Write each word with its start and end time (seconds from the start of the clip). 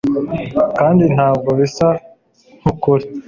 kandi 0.79 1.03
ntabwo 1.15 1.49
bisa 1.59 1.87
nkukuri 2.59 3.05